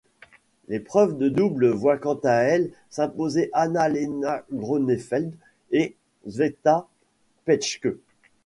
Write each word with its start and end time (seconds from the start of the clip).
L'épreuve 0.67 1.19
de 1.19 1.29
double 1.29 1.69
voit 1.69 1.95
quant 1.99 2.19
à 2.23 2.31
elle 2.31 2.71
s'imposer 2.89 3.51
Anna-Lena 3.53 4.41
Grönefeld 4.51 5.31
et 5.69 5.95
Květa 6.27 6.87
Peschke. 7.45 7.99